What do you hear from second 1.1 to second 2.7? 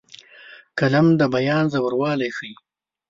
د بیان ژوروالی ښيي